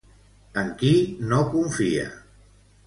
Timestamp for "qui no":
0.79-1.43